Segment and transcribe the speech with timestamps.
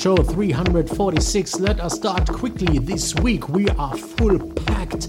[0.00, 1.60] Show 346.
[1.60, 2.78] Let us start quickly.
[2.78, 5.08] This week we are full packed.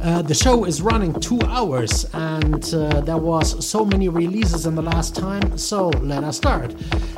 [0.00, 4.76] Uh, the show is running two hours and uh, there was so many releases in
[4.76, 6.74] the last time so let us start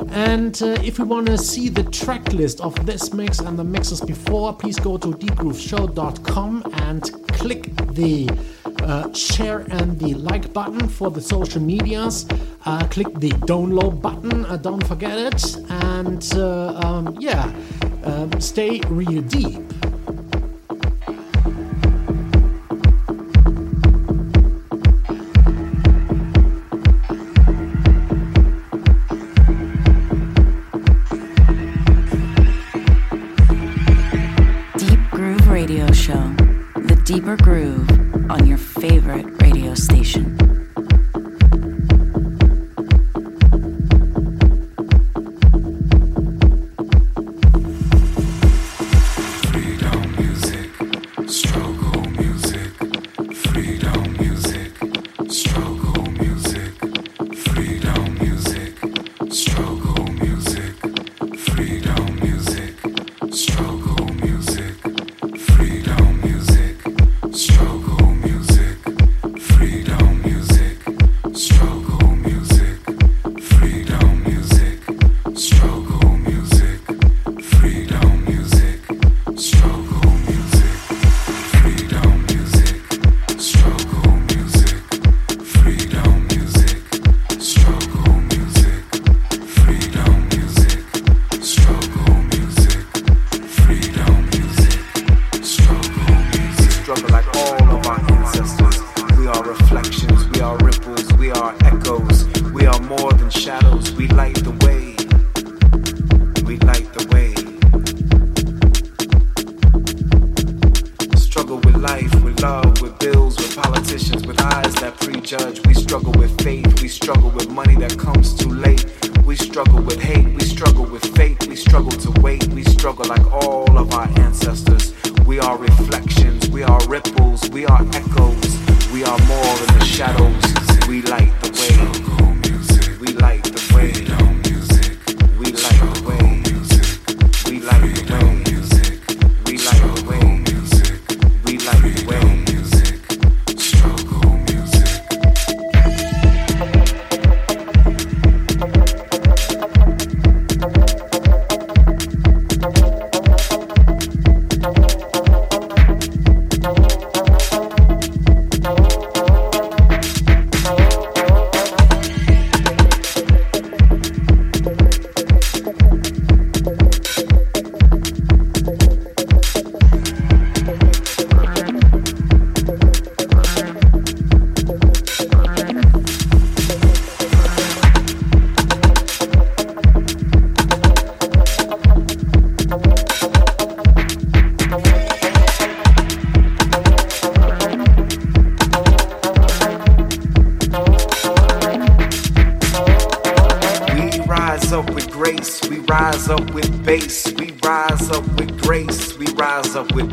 [0.09, 3.63] and uh, if you want to see the track list of this mix and the
[3.63, 8.29] mixes before please go to deepgrooveshow.com and click the
[8.83, 12.25] uh, share and the like button for the social medias.
[12.65, 15.55] Uh, click the download button, uh, don't forget it.
[15.69, 17.53] And uh, um, yeah,
[18.03, 19.64] um, stay real deep.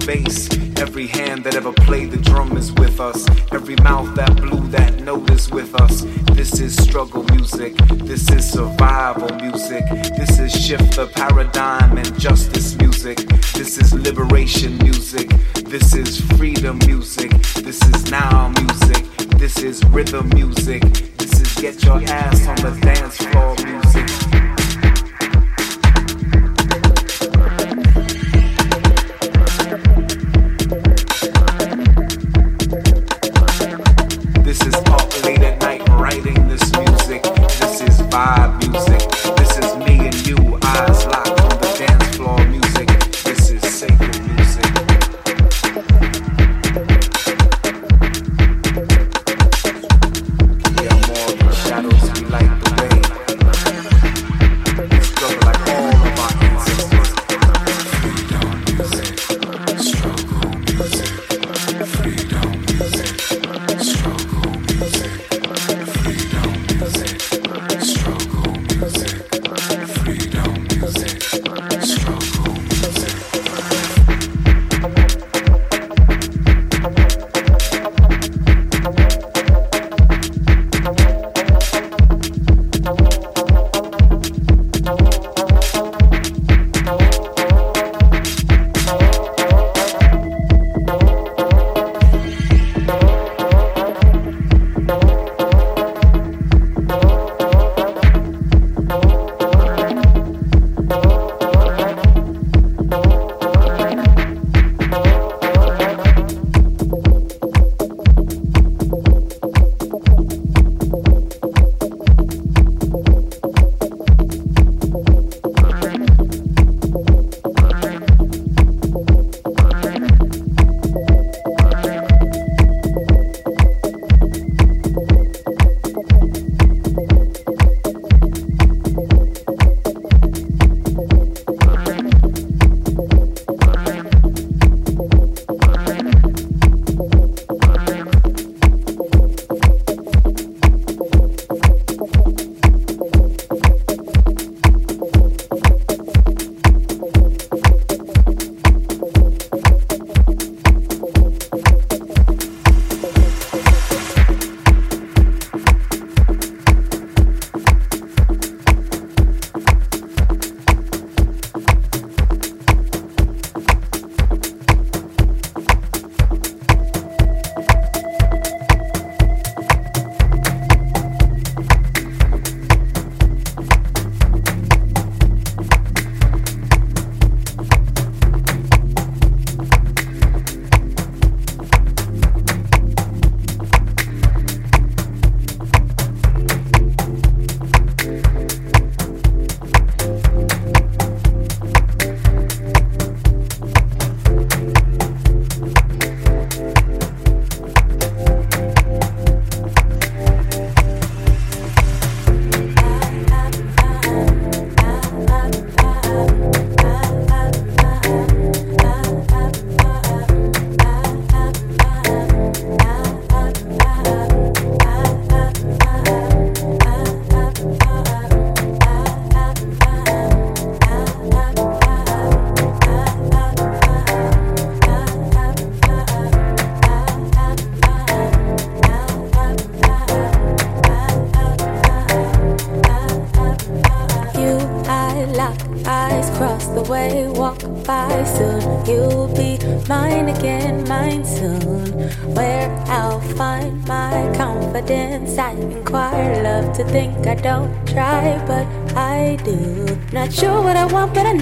[0.06, 0.41] base.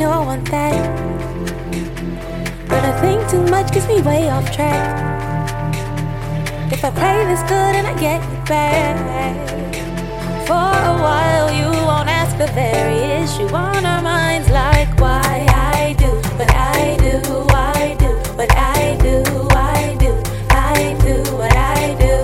[0.01, 0.81] know I want that.
[2.71, 4.89] But I think too much gets me way off track.
[6.73, 8.97] If I play it's good and I get it back.
[10.49, 15.95] For a while, you won't ask the very issue on our minds, like why I
[15.99, 17.17] do what I do,
[17.51, 19.17] I do what I do,
[19.51, 20.13] I do,
[20.49, 22.20] I do what I do.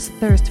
[0.00, 0.49] his thirst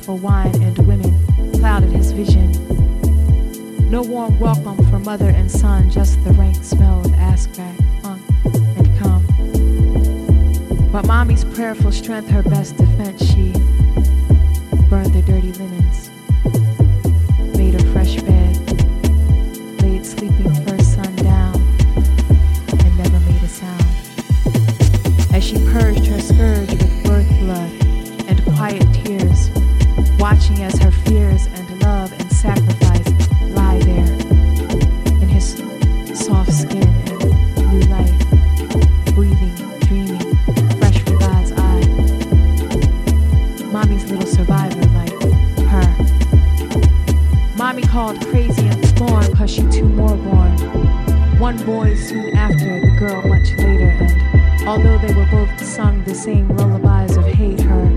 [54.69, 57.88] although they were both sung the same lullabies of hate her.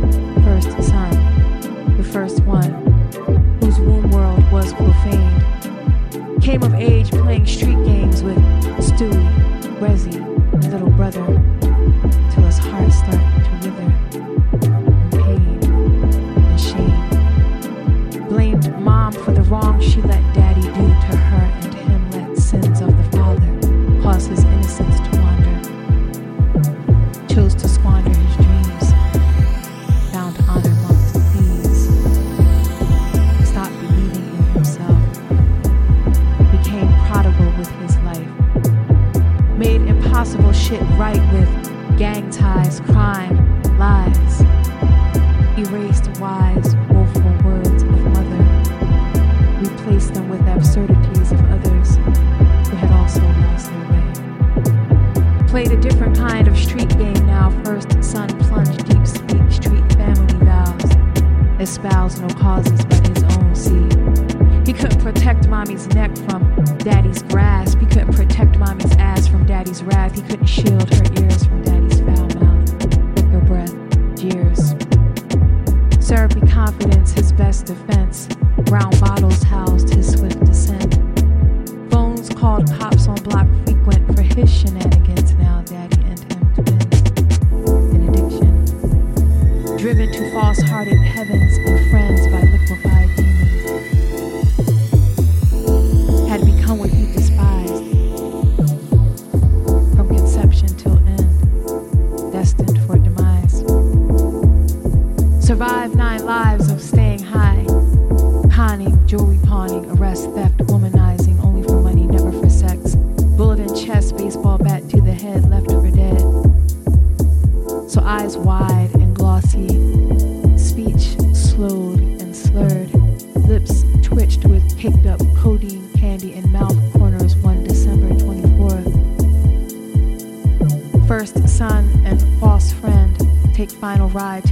[133.83, 134.52] Final ride